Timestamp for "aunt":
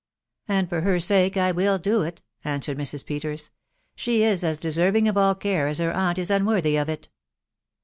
5.93-6.17